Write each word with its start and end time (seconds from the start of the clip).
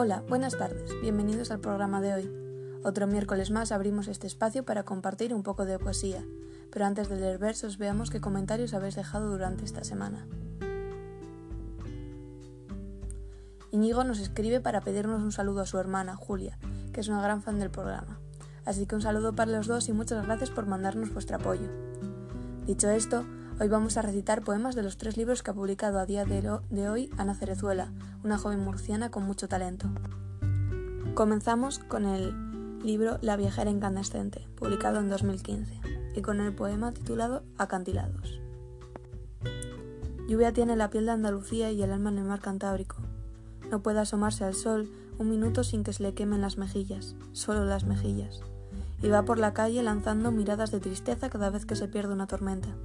Hola, 0.00 0.22
buenas 0.28 0.56
tardes, 0.56 0.92
bienvenidos 1.02 1.50
al 1.50 1.58
programa 1.58 2.00
de 2.00 2.14
hoy. 2.14 2.30
Otro 2.84 3.08
miércoles 3.08 3.50
más 3.50 3.72
abrimos 3.72 4.06
este 4.06 4.28
espacio 4.28 4.64
para 4.64 4.84
compartir 4.84 5.34
un 5.34 5.42
poco 5.42 5.64
de 5.64 5.76
poesía, 5.80 6.24
pero 6.70 6.86
antes 6.86 7.08
de 7.08 7.16
leer 7.16 7.38
versos 7.38 7.78
veamos 7.78 8.08
qué 8.08 8.20
comentarios 8.20 8.74
habéis 8.74 8.94
dejado 8.94 9.28
durante 9.28 9.64
esta 9.64 9.82
semana. 9.82 10.24
Iñigo 13.72 14.04
nos 14.04 14.20
escribe 14.20 14.60
para 14.60 14.82
pedirnos 14.82 15.20
un 15.20 15.32
saludo 15.32 15.62
a 15.62 15.66
su 15.66 15.78
hermana, 15.78 16.14
Julia, 16.14 16.60
que 16.92 17.00
es 17.00 17.08
una 17.08 17.20
gran 17.20 17.42
fan 17.42 17.58
del 17.58 17.70
programa. 17.70 18.20
Así 18.64 18.86
que 18.86 18.94
un 18.94 19.02
saludo 19.02 19.34
para 19.34 19.50
los 19.50 19.66
dos 19.66 19.88
y 19.88 19.92
muchas 19.92 20.24
gracias 20.24 20.50
por 20.50 20.66
mandarnos 20.66 21.12
vuestro 21.12 21.38
apoyo. 21.38 21.66
Dicho 22.66 22.88
esto, 22.88 23.24
Hoy 23.60 23.66
vamos 23.66 23.96
a 23.96 24.02
recitar 24.02 24.42
poemas 24.42 24.76
de 24.76 24.84
los 24.84 24.98
tres 24.98 25.16
libros 25.16 25.42
que 25.42 25.50
ha 25.50 25.54
publicado 25.54 25.98
a 25.98 26.06
día 26.06 26.24
de 26.24 26.88
hoy 26.88 27.10
Ana 27.18 27.34
Cerezuela, 27.34 27.90
una 28.22 28.38
joven 28.38 28.60
murciana 28.60 29.10
con 29.10 29.24
mucho 29.24 29.48
talento. 29.48 29.88
Comenzamos 31.14 31.80
con 31.80 32.04
el 32.04 32.32
libro 32.84 33.18
La 33.20 33.36
viajera 33.36 33.68
incandescente, 33.68 34.46
publicado 34.54 35.00
en 35.00 35.08
2015, 35.08 35.80
y 36.14 36.22
con 36.22 36.40
el 36.40 36.54
poema 36.54 36.92
titulado 36.92 37.42
Acantilados. 37.58 38.40
Lluvia 40.28 40.52
tiene 40.52 40.76
la 40.76 40.90
piel 40.90 41.06
de 41.06 41.12
Andalucía 41.12 41.72
y 41.72 41.82
el 41.82 41.90
alma 41.90 42.10
en 42.10 42.18
el 42.18 42.24
mar 42.26 42.40
Cantábrico. 42.40 42.98
No 43.72 43.82
puede 43.82 43.98
asomarse 43.98 44.44
al 44.44 44.54
sol 44.54 44.88
un 45.18 45.30
minuto 45.30 45.64
sin 45.64 45.82
que 45.82 45.92
se 45.92 46.04
le 46.04 46.14
quemen 46.14 46.42
las 46.42 46.58
mejillas, 46.58 47.16
solo 47.32 47.64
las 47.64 47.82
mejillas, 47.82 48.40
y 49.02 49.08
va 49.08 49.24
por 49.24 49.40
la 49.40 49.52
calle 49.52 49.82
lanzando 49.82 50.30
miradas 50.30 50.70
de 50.70 50.78
tristeza 50.78 51.28
cada 51.28 51.50
vez 51.50 51.66
que 51.66 51.74
se 51.74 51.88
pierde 51.88 52.12
una 52.12 52.28
tormenta. 52.28 52.76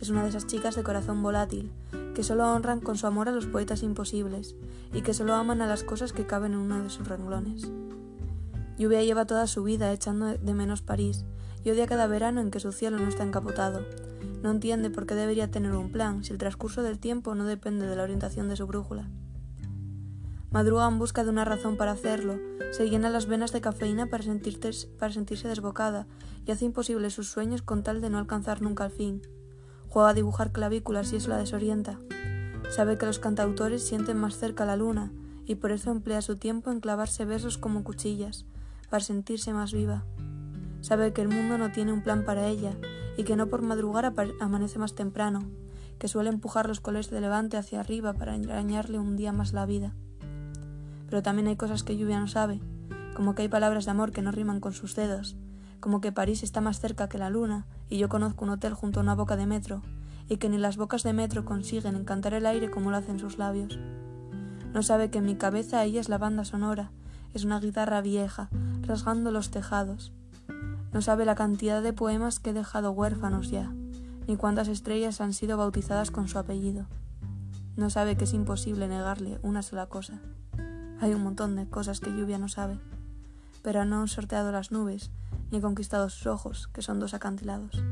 Es 0.00 0.10
una 0.10 0.22
de 0.22 0.28
esas 0.28 0.46
chicas 0.46 0.76
de 0.76 0.82
corazón 0.82 1.22
volátil, 1.22 1.72
que 2.14 2.22
solo 2.22 2.52
honran 2.52 2.80
con 2.80 2.96
su 2.96 3.06
amor 3.06 3.28
a 3.28 3.32
los 3.32 3.46
poetas 3.46 3.82
imposibles 3.82 4.54
y 4.92 5.02
que 5.02 5.14
solo 5.14 5.34
aman 5.34 5.62
a 5.62 5.66
las 5.66 5.84
cosas 5.84 6.12
que 6.12 6.26
caben 6.26 6.52
en 6.52 6.58
uno 6.58 6.82
de 6.82 6.90
sus 6.90 7.08
renglones. 7.08 7.70
Lluvia 8.78 9.02
lleva 9.02 9.26
toda 9.26 9.46
su 9.46 9.64
vida 9.64 9.92
echando 9.92 10.26
de 10.38 10.54
menos 10.54 10.82
París 10.82 11.24
y 11.64 11.70
odia 11.70 11.86
cada 11.86 12.06
verano 12.06 12.40
en 12.40 12.50
que 12.50 12.60
su 12.60 12.72
cielo 12.72 12.98
no 12.98 13.08
está 13.08 13.24
encapotado. 13.24 13.84
No 14.42 14.52
entiende 14.52 14.90
por 14.90 15.06
qué 15.06 15.14
debería 15.14 15.50
tener 15.50 15.72
un 15.72 15.90
plan 15.90 16.22
si 16.22 16.32
el 16.32 16.38
transcurso 16.38 16.82
del 16.82 16.98
tiempo 16.98 17.34
no 17.34 17.44
depende 17.44 17.86
de 17.86 17.96
la 17.96 18.04
orientación 18.04 18.48
de 18.48 18.56
su 18.56 18.66
brújula. 18.66 19.08
Madruga 20.50 20.88
en 20.88 20.98
busca 20.98 21.24
de 21.24 21.30
una 21.30 21.44
razón 21.44 21.76
para 21.76 21.90
hacerlo, 21.90 22.38
se 22.70 22.88
llena 22.88 23.10
las 23.10 23.26
venas 23.26 23.52
de 23.52 23.60
cafeína 23.60 24.06
para, 24.06 24.24
para 24.98 25.12
sentirse 25.12 25.48
desbocada 25.48 26.06
y 26.46 26.52
hace 26.52 26.64
imposible 26.64 27.10
sus 27.10 27.28
sueños 27.28 27.62
con 27.62 27.82
tal 27.82 28.00
de 28.00 28.10
no 28.10 28.18
alcanzar 28.18 28.62
nunca 28.62 28.86
el 28.86 28.92
fin. 28.92 29.22
Juega 29.88 30.10
a 30.10 30.14
dibujar 30.14 30.52
clavículas 30.52 31.12
y 31.12 31.16
eso 31.16 31.30
la 31.30 31.38
desorienta. 31.38 31.98
Sabe 32.70 32.98
que 32.98 33.06
los 33.06 33.18
cantautores 33.18 33.86
sienten 33.86 34.18
más 34.18 34.36
cerca 34.36 34.66
la 34.66 34.76
luna 34.76 35.10
y 35.46 35.54
por 35.54 35.72
eso 35.72 35.90
emplea 35.90 36.20
su 36.20 36.36
tiempo 36.36 36.70
en 36.70 36.80
clavarse 36.80 37.24
versos 37.24 37.56
como 37.56 37.82
cuchillas, 37.82 38.44
para 38.90 39.02
sentirse 39.02 39.52
más 39.52 39.72
viva. 39.72 40.04
Sabe 40.82 41.12
que 41.12 41.22
el 41.22 41.28
mundo 41.28 41.56
no 41.56 41.72
tiene 41.72 41.92
un 41.92 42.02
plan 42.02 42.24
para 42.24 42.46
ella 42.46 42.76
y 43.16 43.24
que 43.24 43.34
no 43.34 43.46
por 43.48 43.62
madrugar 43.62 44.12
amanece 44.40 44.78
más 44.78 44.94
temprano, 44.94 45.46
que 45.98 46.08
suele 46.08 46.28
empujar 46.28 46.68
los 46.68 46.80
colores 46.80 47.10
de 47.10 47.20
levante 47.20 47.56
hacia 47.56 47.80
arriba 47.80 48.12
para 48.12 48.36
engañarle 48.36 48.98
un 48.98 49.16
día 49.16 49.32
más 49.32 49.52
la 49.52 49.66
vida. 49.66 49.94
Pero 51.08 51.22
también 51.22 51.48
hay 51.48 51.56
cosas 51.56 51.82
que 51.82 51.96
Lluvia 51.96 52.20
no 52.20 52.28
sabe, 52.28 52.60
como 53.16 53.34
que 53.34 53.42
hay 53.42 53.48
palabras 53.48 53.86
de 53.86 53.90
amor 53.90 54.12
que 54.12 54.22
no 54.22 54.30
riman 54.30 54.60
con 54.60 54.72
sus 54.72 54.94
dedos, 54.94 55.36
como 55.80 56.00
que 56.00 56.12
París 56.12 56.42
está 56.42 56.60
más 56.60 56.80
cerca 56.80 57.08
que 57.08 57.18
la 57.18 57.30
luna 57.30 57.66
y 57.88 57.98
yo 57.98 58.08
conozco 58.08 58.44
un 58.44 58.50
hotel 58.50 58.74
junto 58.74 59.00
a 59.00 59.02
una 59.02 59.14
boca 59.14 59.36
de 59.36 59.46
metro, 59.46 59.82
y 60.28 60.36
que 60.36 60.48
ni 60.48 60.58
las 60.58 60.76
bocas 60.76 61.02
de 61.02 61.12
metro 61.12 61.44
consiguen 61.44 61.96
encantar 61.96 62.34
el 62.34 62.46
aire 62.46 62.70
como 62.70 62.90
lo 62.90 62.96
hacen 62.96 63.18
sus 63.18 63.38
labios. 63.38 63.78
No 64.72 64.82
sabe 64.82 65.10
que 65.10 65.18
en 65.18 65.24
mi 65.24 65.36
cabeza 65.36 65.82
ella 65.84 66.00
es 66.00 66.08
la 66.08 66.18
banda 66.18 66.44
sonora, 66.44 66.90
es 67.34 67.44
una 67.44 67.60
guitarra 67.60 68.00
vieja, 68.00 68.50
rasgando 68.82 69.30
los 69.30 69.50
tejados. 69.50 70.12
No 70.92 71.02
sabe 71.02 71.24
la 71.24 71.34
cantidad 71.34 71.82
de 71.82 71.92
poemas 71.92 72.40
que 72.40 72.50
he 72.50 72.54
dejado 72.54 72.92
huérfanos 72.92 73.50
ya, 73.50 73.72
ni 74.26 74.36
cuántas 74.36 74.68
estrellas 74.68 75.20
han 75.20 75.32
sido 75.32 75.56
bautizadas 75.56 76.10
con 76.10 76.28
su 76.28 76.38
apellido. 76.38 76.86
No 77.76 77.90
sabe 77.90 78.16
que 78.16 78.24
es 78.24 78.34
imposible 78.34 78.88
negarle 78.88 79.38
una 79.42 79.62
sola 79.62 79.86
cosa. 79.86 80.20
Hay 81.00 81.14
un 81.14 81.22
montón 81.22 81.56
de 81.56 81.68
cosas 81.68 82.00
que 82.00 82.10
lluvia 82.10 82.38
no 82.38 82.48
sabe, 82.48 82.78
pero 83.62 83.84
no 83.84 84.00
han 84.00 84.08
sorteado 84.08 84.52
las 84.52 84.72
nubes, 84.72 85.10
ni 85.50 85.60
conquistado 85.60 86.08
sus 86.10 86.26
ojos, 86.26 86.68
que 86.68 86.82
son 86.82 87.00
dos 87.00 87.14
acantilados. 87.14 87.82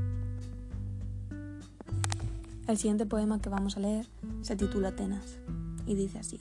El 2.66 2.78
siguiente 2.78 3.06
poema 3.06 3.41
que 3.41 3.49
vamos 3.49 3.76
a 3.76 3.81
leer 3.81 4.09
se 4.43 4.56
titula 4.56 4.88
Atenas 4.88 5.38
y 5.87 5.94
dice 5.94 6.19
así. 6.19 6.41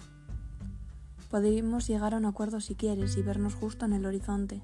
Podríamos 1.29 1.87
llegar 1.87 2.13
a 2.13 2.17
un 2.17 2.25
acuerdo 2.25 2.59
si 2.61 2.75
quieres 2.75 3.15
y 3.17 3.21
vernos 3.21 3.53
justo 3.53 3.85
en 3.85 3.93
el 3.93 4.05
horizonte, 4.05 4.63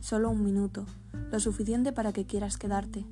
solo 0.00 0.30
un 0.30 0.42
minuto, 0.42 0.86
lo 1.30 1.40
suficiente 1.40 1.92
para 1.92 2.12
que 2.12 2.24
quieras 2.24 2.56
quedarte. 2.56 3.04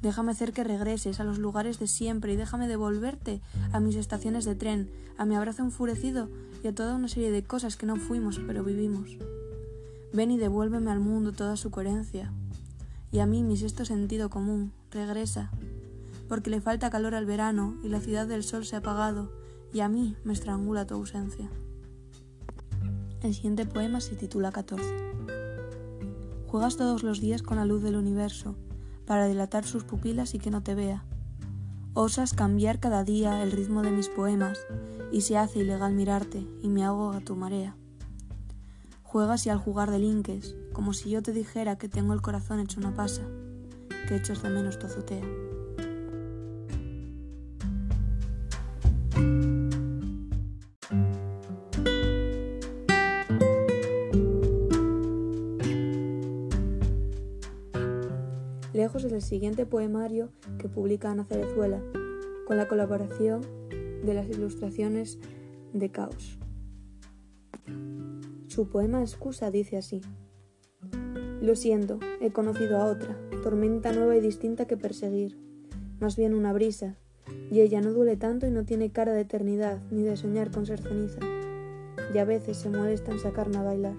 Déjame 0.00 0.30
hacer 0.30 0.52
que 0.52 0.62
regreses 0.62 1.18
a 1.18 1.24
los 1.24 1.38
lugares 1.38 1.80
de 1.80 1.88
siempre 1.88 2.32
y 2.32 2.36
déjame 2.36 2.68
devolverte 2.68 3.40
a 3.72 3.80
mis 3.80 3.96
estaciones 3.96 4.44
de 4.44 4.54
tren, 4.54 4.90
a 5.16 5.24
mi 5.24 5.34
abrazo 5.34 5.62
enfurecido 5.62 6.28
y 6.62 6.68
a 6.68 6.74
toda 6.74 6.94
una 6.94 7.08
serie 7.08 7.32
de 7.32 7.42
cosas 7.42 7.76
que 7.76 7.86
no 7.86 7.96
fuimos 7.96 8.40
pero 8.46 8.62
vivimos. 8.62 9.16
Ven 10.12 10.30
y 10.30 10.38
devuélveme 10.38 10.90
al 10.90 11.00
mundo 11.00 11.32
toda 11.32 11.56
su 11.56 11.70
coherencia. 11.70 12.32
Y 13.12 13.18
a 13.18 13.26
mí 13.26 13.42
mi 13.42 13.56
sexto 13.56 13.84
sentido 13.84 14.30
común, 14.30 14.72
regresa. 14.90 15.50
Porque 16.28 16.50
le 16.50 16.60
falta 16.60 16.90
calor 16.90 17.14
al 17.14 17.26
verano 17.26 17.74
y 17.82 17.88
la 17.88 18.00
ciudad 18.00 18.26
del 18.26 18.42
sol 18.42 18.64
se 18.64 18.76
ha 18.76 18.80
apagado, 18.80 19.30
y 19.72 19.80
a 19.80 19.88
mí 19.88 20.16
me 20.24 20.32
estrangula 20.32 20.86
tu 20.86 20.94
ausencia. 20.94 21.50
El 23.22 23.34
siguiente 23.34 23.66
poema 23.66 24.00
se 24.00 24.16
titula 24.16 24.52
14. 24.52 24.84
Juegas 26.46 26.76
todos 26.76 27.02
los 27.02 27.20
días 27.20 27.42
con 27.42 27.58
la 27.58 27.66
luz 27.66 27.82
del 27.82 27.96
universo, 27.96 28.54
para 29.06 29.26
dilatar 29.26 29.64
sus 29.64 29.84
pupilas 29.84 30.34
y 30.34 30.38
que 30.38 30.50
no 30.50 30.62
te 30.62 30.74
vea. 30.74 31.04
Osas 31.94 32.32
cambiar 32.32 32.78
cada 32.78 33.04
día 33.04 33.42
el 33.42 33.52
ritmo 33.52 33.82
de 33.82 33.90
mis 33.90 34.08
poemas, 34.08 34.58
y 35.10 35.22
se 35.22 35.36
hace 35.36 35.60
ilegal 35.60 35.94
mirarte, 35.94 36.46
y 36.62 36.68
me 36.68 36.84
ahogo 36.84 37.12
a 37.12 37.20
tu 37.20 37.36
marea. 37.36 37.76
Juegas 39.10 39.46
y 39.46 39.48
al 39.48 39.56
jugar 39.56 39.90
delinques, 39.90 40.54
como 40.74 40.92
si 40.92 41.08
yo 41.08 41.22
te 41.22 41.32
dijera 41.32 41.78
que 41.78 41.88
tengo 41.88 42.12
el 42.12 42.20
corazón 42.20 42.60
hecho 42.60 42.78
una 42.78 42.94
pasa, 42.94 43.22
que 44.06 44.16
echos 44.16 44.42
de 44.42 44.50
menos 44.50 44.78
tu 44.78 44.84
azotea. 44.84 45.24
Lejos 58.74 59.04
es 59.04 59.12
el 59.12 59.22
siguiente 59.22 59.64
poemario 59.64 60.28
que 60.58 60.68
publica 60.68 61.10
Ana 61.10 61.24
Cerezuela, 61.24 61.80
con 62.46 62.58
la 62.58 62.68
colaboración 62.68 63.40
de 64.04 64.12
las 64.12 64.28
ilustraciones 64.28 65.18
de 65.72 65.90
Caos. 65.90 66.38
Su 68.58 68.66
poema 68.66 69.02
Excusa 69.02 69.52
dice 69.52 69.76
así. 69.76 70.00
Lo 71.40 71.54
siento, 71.54 72.00
he 72.20 72.32
conocido 72.32 72.78
a 72.78 72.86
otra, 72.86 73.16
tormenta 73.44 73.92
nueva 73.92 74.16
y 74.16 74.20
distinta 74.20 74.66
que 74.66 74.76
perseguir, 74.76 75.38
más 76.00 76.16
bien 76.16 76.34
una 76.34 76.52
brisa, 76.52 76.96
y 77.52 77.60
ella 77.60 77.80
no 77.80 77.92
duele 77.92 78.16
tanto 78.16 78.48
y 78.48 78.50
no 78.50 78.64
tiene 78.64 78.90
cara 78.90 79.12
de 79.12 79.20
eternidad 79.20 79.80
ni 79.92 80.02
de 80.02 80.16
soñar 80.16 80.50
con 80.50 80.66
ser 80.66 80.80
ceniza, 80.80 81.20
y 82.12 82.18
a 82.18 82.24
veces 82.24 82.56
se 82.56 82.68
molesta 82.68 83.12
en 83.12 83.20
sacarme 83.20 83.58
a 83.58 83.62
bailar. 83.62 83.94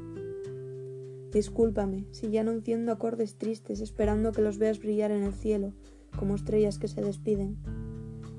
Discúlpame 1.31 2.07
si 2.11 2.29
ya 2.29 2.43
no 2.43 2.61
acordes 2.91 3.35
tristes 3.35 3.79
esperando 3.79 4.33
que 4.33 4.41
los 4.41 4.57
veas 4.57 4.79
brillar 4.79 5.11
en 5.11 5.23
el 5.23 5.33
cielo 5.35 5.71
como 6.17 6.35
estrellas 6.35 6.79
que 6.79 6.89
se 6.89 7.01
despiden. 7.01 7.55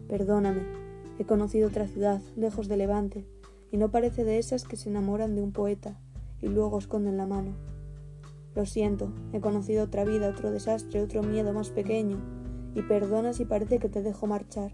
Perdóname, 0.06 0.64
he 1.18 1.24
conocido 1.24 1.68
otra 1.68 1.86
ciudad, 1.86 2.20
lejos 2.36 2.68
de 2.68 2.76
Levante, 2.76 3.24
y 3.72 3.78
no 3.78 3.90
parece 3.90 4.24
de 4.24 4.36
esas 4.36 4.64
que 4.64 4.76
se 4.76 4.90
enamoran 4.90 5.34
de 5.34 5.40
un 5.40 5.52
poeta 5.52 5.98
y 6.40 6.48
luego 6.48 6.78
esconden 6.78 7.16
la 7.16 7.26
mano. 7.26 7.52
Lo 8.54 8.66
siento, 8.66 9.12
he 9.32 9.40
conocido 9.40 9.84
otra 9.84 10.04
vida, 10.04 10.28
otro 10.28 10.50
desastre, 10.50 11.02
otro 11.02 11.22
miedo 11.22 11.52
más 11.52 11.70
pequeño, 11.70 12.18
y 12.74 12.82
perdona 12.82 13.32
si 13.32 13.44
parece 13.44 13.78
que 13.78 13.88
te 13.88 14.02
dejo 14.02 14.26
marchar, 14.26 14.72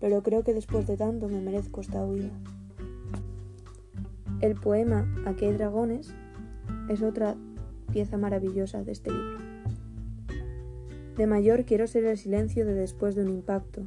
pero 0.00 0.22
creo 0.22 0.42
que 0.44 0.54
después 0.54 0.86
de 0.86 0.96
tanto 0.96 1.28
me 1.28 1.40
merezco 1.40 1.80
esta 1.80 2.04
huida. 2.04 2.30
El 4.40 4.56
poema 4.56 5.06
Aquí 5.24 5.44
hay 5.44 5.52
dragones 5.52 6.14
es 6.88 7.02
otra 7.02 7.36
pieza 7.92 8.16
maravillosa 8.16 8.82
de 8.82 8.92
este 8.92 9.10
libro. 9.10 9.38
De 11.16 11.26
mayor 11.26 11.64
quiero 11.64 11.86
ser 11.86 12.04
el 12.04 12.18
silencio 12.18 12.64
de 12.64 12.74
después 12.74 13.14
de 13.14 13.22
un 13.22 13.28
impacto. 13.28 13.82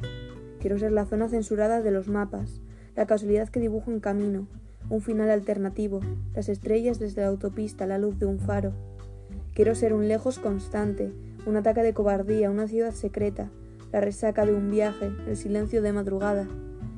Quiero 0.59 0.77
ser 0.77 0.91
la 0.91 1.05
zona 1.05 1.27
censurada 1.27 1.81
de 1.81 1.91
los 1.91 2.07
mapas, 2.07 2.61
la 2.95 3.05
casualidad 3.05 3.49
que 3.49 3.59
dibuja 3.59 3.91
un 3.91 3.99
camino, 3.99 4.47
un 4.89 5.01
final 5.01 5.29
alternativo, 5.29 6.01
las 6.33 6.49
estrellas 6.49 6.99
desde 6.99 7.21
la 7.21 7.27
autopista, 7.27 7.87
la 7.87 7.97
luz 7.97 8.19
de 8.19 8.25
un 8.25 8.39
faro. 8.39 8.73
Quiero 9.53 9.73
ser 9.73 9.93
un 9.93 10.07
lejos 10.07 10.39
constante, 10.39 11.11
un 11.45 11.55
ataque 11.55 11.81
de 11.81 11.93
cobardía, 11.93 12.51
una 12.51 12.67
ciudad 12.67 12.93
secreta, 12.93 13.49
la 13.91 14.01
resaca 14.01 14.45
de 14.45 14.53
un 14.53 14.69
viaje, 14.69 15.11
el 15.27 15.37
silencio 15.37 15.81
de 15.81 15.93
madrugada. 15.93 16.47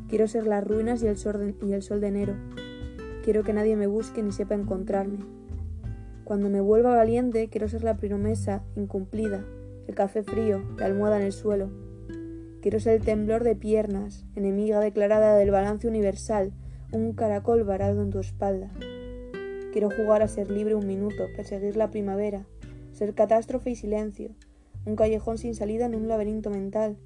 Quiero 0.10 0.28
ser 0.28 0.48
las 0.48 0.66
ruinas 0.66 1.04
y 1.04 1.08
el 1.08 1.18
sol 1.18 1.40
de, 1.40 1.68
y 1.68 1.74
el 1.74 1.82
sol 1.82 2.02
de 2.02 2.08
enero. 2.08 2.34
quiero 3.24 3.44
que 3.44 3.54
nadie 3.54 3.76
me 3.76 3.88
busque 3.88 4.24
ni 4.24 4.32
sepa 4.32 4.56
encontrarme. 4.56 5.20
Cuando 6.24 6.50
me 6.50 6.62
vuelva 6.62 6.96
valiente, 6.96 7.50
quiero 7.50 7.68
ser 7.68 7.84
la 7.84 7.98
promesa 7.98 8.64
incumplida, 8.76 9.46
el 9.88 9.96
café 9.96 10.24
frío, 10.24 10.62
la 10.78 10.86
almohada 10.86 11.18
en 11.18 11.24
el 11.24 11.32
suelo. 11.32 11.70
Quiero 12.62 12.80
ser 12.80 12.96
el 12.96 13.06
temblor 13.06 13.44
de 13.44 13.56
piernas, 13.56 14.26
enemiga 14.36 14.80
declarada 14.80 15.36
del 15.38 15.52
balance 15.52 15.88
universal, 15.88 16.52
un 16.92 17.14
caracol 17.14 17.64
varado 17.66 18.02
en 18.02 18.12
tu 18.12 18.20
espalda. 18.20 18.72
Quiero 19.74 19.90
jugar 19.90 20.22
a 20.22 20.28
ser 20.28 20.50
libre 20.50 20.74
un 20.76 20.88
minuto, 20.88 21.26
perseguir 21.36 21.76
la 21.76 21.92
primavera, 21.92 22.46
ser 22.94 23.14
catástrofe 23.14 23.72
y 23.72 23.76
silencio, 23.76 24.32
un 24.86 24.96
callejón 24.96 25.38
sin 25.38 25.54
salida 25.54 25.86
en 25.86 25.96
un 25.96 26.08
laberinto 26.08 26.50
mental. 26.50 26.98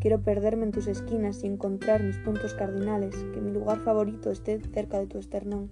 Quiero 0.00 0.22
perderme 0.22 0.64
en 0.64 0.72
tus 0.72 0.86
esquinas 0.86 1.44
y 1.44 1.46
encontrar 1.46 2.02
mis 2.02 2.16
puntos 2.18 2.54
cardinales, 2.54 3.14
que 3.34 3.40
mi 3.40 3.52
lugar 3.52 3.80
favorito 3.80 4.30
esté 4.30 4.60
cerca 4.72 4.98
de 4.98 5.06
tu 5.06 5.18
esternón. 5.18 5.70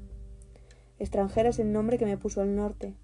Extranjera 0.98 1.48
es 1.48 1.58
el 1.58 1.72
nombre 1.72 1.96
que 1.96 2.06
me 2.06 2.18
puso 2.18 2.42
el 2.42 2.54
norte. 2.54 2.94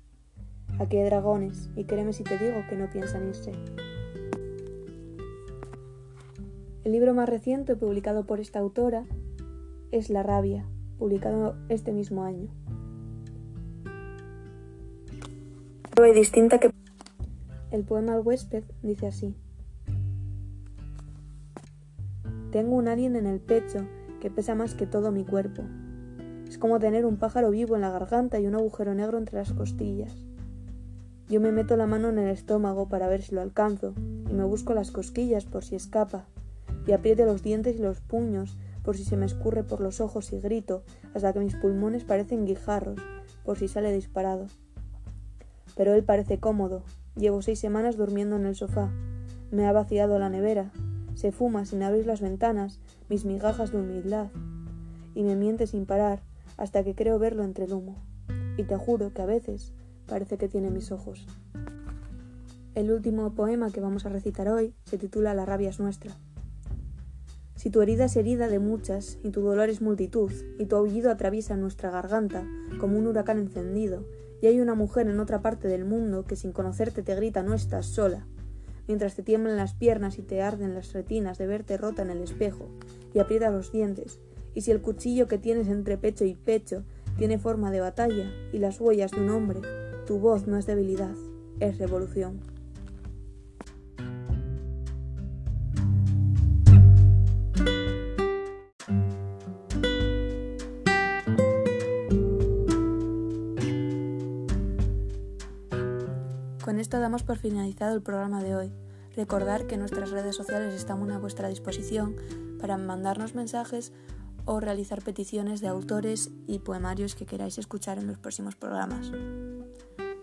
Aquí 0.79 0.99
hay 0.99 1.05
dragones, 1.05 1.71
y 1.77 1.85
créeme 1.85 2.13
si 2.13 2.25
te 2.25 2.37
digo 2.37 2.63
que 2.69 2.77
no 2.77 2.91
piensan 2.91 3.27
irse. 3.29 3.53
El 6.85 6.93
libro 6.93 7.15
más 7.15 7.29
reciente 7.29 7.75
publicado 7.77 8.27
por 8.27 8.41
esta 8.41 8.59
autora 8.59 9.07
es 9.93 10.09
La 10.09 10.23
rabia, 10.23 10.65
publicado 10.99 11.55
este 11.69 11.93
mismo 11.93 12.25
año. 12.25 12.49
distinta 16.15 16.59
que 16.59 16.73
el 17.71 17.85
poema 17.85 18.15
al 18.15 18.21
huésped 18.21 18.65
dice 18.83 19.07
así. 19.07 19.37
Tengo 22.51 22.75
un 22.75 22.89
alien 22.89 23.17
en 23.17 23.27
el 23.27 23.39
pecho 23.39 23.87
que 24.21 24.31
pesa 24.31 24.55
más 24.55 24.75
que 24.75 24.87
todo 24.87 25.13
mi 25.13 25.25
cuerpo. 25.25 25.63
Es 26.49 26.59
como 26.59 26.81
tener 26.81 27.07
un 27.07 27.19
pájaro 27.19 27.51
vivo 27.51 27.77
en 27.77 27.83
la 27.83 27.91
garganta 27.91 28.41
y 28.41 28.47
un 28.47 28.55
agujero 28.55 28.95
negro 28.95 29.19
entre 29.19 29.39
las 29.39 29.53
costillas. 29.53 30.15
Yo 31.29 31.41
me 31.41 31.53
meto 31.53 31.77
la 31.77 31.87
mano 31.87 32.09
en 32.09 32.19
el 32.19 32.29
estómago 32.29 32.89
para 32.89 33.09
ver 33.09 33.23
si 33.23 33.35
lo 33.35 33.41
alcanzo, 33.41 33.95
y 34.29 34.35
me 34.35 34.45
busco 34.45 34.75
las 34.75 34.91
cosquillas 34.91 35.45
por 35.45 35.65
si 35.65 35.77
escapa, 35.77 36.27
y 36.87 36.93
apriete 36.93 37.25
los 37.25 37.43
dientes 37.43 37.77
y 37.77 37.83
los 37.83 38.01
puños 38.01 38.59
por 38.83 38.97
si 38.97 39.05
se 39.05 39.17
me 39.17 39.27
escurre 39.27 39.65
por 39.65 39.81
los 39.81 40.01
ojos 40.01 40.33
y 40.33 40.41
grito 40.41 40.83
hasta 41.15 41.33
que 41.33 41.41
mis 41.41 41.57
pulmones 41.57 42.05
parecen 42.05 42.47
guijarros 42.47 43.01
por 43.45 43.59
si 43.59 43.69
sale 43.69 43.93
disparado. 43.93 44.47
Pero 45.77 45.95
él 45.95 46.05
parece 46.05 46.39
cómodo, 46.39 46.83
Llevo 47.15 47.43
seis 47.43 47.59
semanas 47.59 47.97
durmiendo 47.97 48.37
en 48.37 48.47
el 48.47 48.55
sofá. 48.55 48.91
Me 49.51 49.67
ha 49.67 49.73
vaciado 49.73 50.19
la 50.19 50.31
nevera. 50.31 50.71
Se 51.15 51.31
fuma 51.31 51.67
sin 51.67 51.83
abrir 51.83 52.07
las 52.07 52.23
ventanas 52.23 52.81
mis 53.11 53.27
migajas 53.27 53.71
de 53.71 53.81
humildad. 53.81 54.29
Y 55.15 55.23
me 55.23 55.37
miente 55.37 55.67
sin 55.67 55.85
parar 55.85 56.23
hasta 56.57 56.83
que 56.85 56.95
creo 56.95 57.19
verlo 57.19 57.45
entre 57.45 57.67
el 57.67 57.75
humo. 57.75 58.03
Y 58.57 58.65
te 58.65 58.77
juro 58.77 59.13
que 59.13 59.21
a 59.21 59.27
veces 59.27 59.75
parece 60.07 60.39
que 60.39 60.49
tiene 60.49 60.71
mis 60.71 60.91
ojos. 60.91 61.27
El 62.75 62.91
último 62.91 63.35
poema 63.35 63.71
que 63.71 63.81
vamos 63.83 64.07
a 64.07 64.09
recitar 64.09 64.49
hoy 64.49 64.75
se 64.85 64.97
titula 64.97 65.35
La 65.35 65.45
rabia 65.45 65.69
es 65.69 65.79
nuestra. 65.79 66.13
Si 67.63 67.71
tu 67.71 67.81
herida 67.81 68.07
es 68.07 68.17
herida 68.17 68.49
de 68.49 68.59
muchas, 68.59 69.21
y 69.23 69.31
tu 69.31 69.41
dolor 69.41 69.69
es 69.69 69.81
multitud, 69.81 70.33
y 70.59 70.67
tu 70.67 70.75
aullido 70.75 71.13
atraviesa 71.13 71.57
nuestra 71.57 71.93
garganta 71.93 72.45
como 72.81 72.99
un 72.99 73.07
huracán 73.07 73.39
encendido, 73.39 74.05
y 74.41 74.49
hay 74.49 74.61
una 74.61 74.75
mujer 74.75 75.07
en 75.07 75.21
otra 75.21 75.43
parte 75.43 75.69
del 75.69 75.85
mundo 75.85 76.25
que 76.25 76.35
sin 76.35 76.51
conocerte 76.51 77.05
te 77.05 77.15
grita 77.15 77.45
no 77.45 77.55
estás 77.55 77.87
sola, 77.87 78.27
mientras 78.89 79.15
te 79.15 79.23
tiemblan 79.23 79.57
las 79.57 79.75
piernas 79.75 80.19
y 80.19 80.23
te 80.23 80.43
arden 80.43 80.75
las 80.75 80.93
retinas 80.93 81.39
de 81.39 81.47
verte 81.47 81.77
rota 81.77 82.03
en 82.03 82.11
el 82.11 82.23
espejo, 82.23 82.69
y 83.15 83.21
aprieta 83.21 83.53
los 83.53 83.71
dientes, 83.71 84.19
y 84.55 84.63
si 84.63 84.73
el 84.73 84.83
cuchillo 84.83 85.29
que 85.29 85.39
tienes 85.39 85.69
entre 85.69 85.97
pecho 85.97 86.25
y 86.25 86.35
pecho 86.35 86.83
tiene 87.17 87.39
forma 87.39 87.71
de 87.71 87.79
batalla 87.79 88.29
y 88.53 88.59
las 88.59 88.81
huellas 88.81 89.13
de 89.13 89.21
un 89.21 89.31
hombre, 89.31 89.61
tu 90.05 90.19
voz 90.19 90.49
no 90.49 90.59
es 90.59 90.67
debilidad, 90.67 91.15
es 91.61 91.79
revolución. 91.79 92.41
Esto 106.83 106.99
damos 106.99 107.23
por 107.23 107.39
finalizado 107.39 107.95
el 107.95 108.03
programa 108.03 108.43
de 108.43 108.57
hoy. 108.57 108.73
Recordar 109.15 109.69
que 109.69 109.77
nuestras 109.77 110.11
redes 110.11 110.35
sociales 110.35 110.75
están 110.75 111.11
a 111.13 111.19
vuestra 111.19 111.49
disposición 111.49 112.17
para 112.61 112.77
mandarnos 112.77 113.37
mensajes 113.37 113.93
o 114.47 114.59
realizar 114.59 115.01
peticiones 115.01 115.61
de 115.61 115.69
autores 115.69 116.31
y 116.49 116.59
poemarios 116.59 117.15
que 117.15 117.25
queráis 117.25 117.57
escuchar 117.59 117.99
en 117.99 118.09
los 118.09 118.19
próximos 118.19 118.57
programas. 118.57 119.13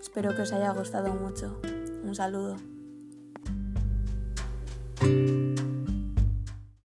Espero 0.01 0.35
que 0.35 0.41
os 0.41 0.51
haya 0.51 0.71
gustado 0.73 1.13
mucho. 1.13 1.61
Un 2.03 2.13
saludo. 2.13 2.57